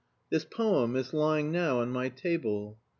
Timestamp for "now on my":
1.51-2.09